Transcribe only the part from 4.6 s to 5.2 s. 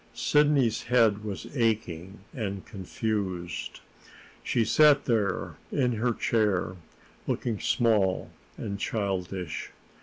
sat